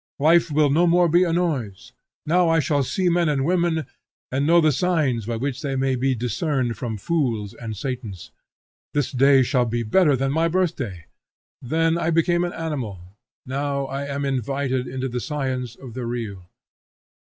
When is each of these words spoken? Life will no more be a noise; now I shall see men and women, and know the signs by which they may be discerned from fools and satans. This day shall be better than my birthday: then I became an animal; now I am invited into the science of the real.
Life 0.17 0.49
will 0.49 0.71
no 0.71 0.87
more 0.87 1.07
be 1.07 1.23
a 1.25 1.31
noise; 1.31 1.91
now 2.25 2.49
I 2.49 2.59
shall 2.59 2.81
see 2.81 3.07
men 3.07 3.29
and 3.29 3.45
women, 3.45 3.85
and 4.31 4.47
know 4.47 4.59
the 4.59 4.71
signs 4.71 5.27
by 5.27 5.35
which 5.35 5.61
they 5.61 5.75
may 5.75 5.95
be 5.95 6.15
discerned 6.15 6.75
from 6.75 6.97
fools 6.97 7.53
and 7.53 7.77
satans. 7.77 8.31
This 8.95 9.11
day 9.11 9.43
shall 9.43 9.65
be 9.67 9.83
better 9.83 10.15
than 10.15 10.31
my 10.31 10.47
birthday: 10.47 11.05
then 11.61 11.99
I 11.99 12.09
became 12.09 12.43
an 12.43 12.53
animal; 12.53 13.13
now 13.45 13.85
I 13.85 14.05
am 14.05 14.25
invited 14.25 14.87
into 14.87 15.07
the 15.07 15.19
science 15.19 15.75
of 15.75 15.93
the 15.93 16.07
real. 16.07 16.47